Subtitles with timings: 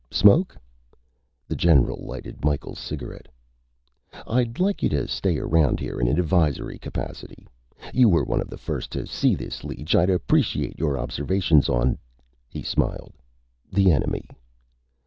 [0.09, 0.57] Smoke?"
[1.47, 3.27] The general lighted Micheals' cigarette.
[4.25, 7.45] "I'd like you to stay around here in an advisory capacity.
[7.93, 9.93] You were one of the first to see this leech.
[9.95, 11.99] I'd appreciate your observations on"
[12.49, 13.13] he smiled
[13.71, 14.25] "the enemy."